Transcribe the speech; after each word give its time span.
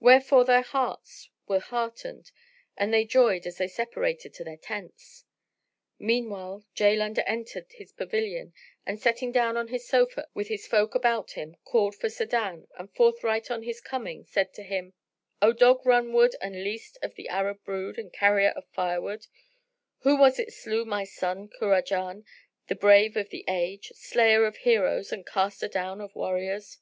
Wherefore 0.00 0.46
their 0.46 0.62
hearts 0.62 1.28
were 1.46 1.58
heartened 1.60 2.32
and 2.78 2.94
they 2.94 3.04
joyed 3.04 3.44
as 3.46 3.58
they 3.58 3.68
separated 3.68 4.32
to 4.32 4.42
their 4.44 4.56
tents. 4.56 5.26
Meanwhile 5.98 6.64
Jaland 6.74 7.22
entered 7.26 7.70
his 7.72 7.92
pavilion 7.92 8.54
and 8.86 8.98
sitting 8.98 9.32
down 9.32 9.58
on 9.58 9.68
his 9.68 9.86
sofa 9.86 10.20
of 10.20 10.20
estate, 10.28 10.34
with 10.34 10.48
his 10.48 10.66
folk 10.66 10.94
about 10.94 11.32
him, 11.32 11.56
called 11.64 11.94
for 11.94 12.08
Sa'adan 12.08 12.68
and 12.78 12.90
forthright 12.94 13.50
on 13.50 13.64
his 13.64 13.82
coming, 13.82 14.24
said 14.24 14.54
to 14.54 14.62
him, 14.62 14.94
"O 15.42 15.52
dog 15.52 15.84
run 15.84 16.14
wood 16.14 16.36
and 16.40 16.64
least 16.64 16.96
of 17.02 17.14
the 17.14 17.28
Arab 17.28 17.62
brood 17.62 17.98
and 17.98 18.10
carrier 18.10 18.52
of 18.56 18.64
firewood, 18.68 19.26
who 19.98 20.16
was 20.16 20.38
it 20.38 20.54
slew 20.54 20.86
my 20.86 21.04
son 21.04 21.50
Kurajan, 21.50 22.24
the 22.68 22.74
brave 22.76 23.14
of 23.14 23.28
the 23.28 23.44
age, 23.46 23.92
slayer 23.94 24.46
of 24.46 24.56
heroes 24.56 25.12
and 25.12 25.26
caster 25.26 25.68
down 25.68 26.00
of 26.00 26.14
warriors?" 26.14 26.78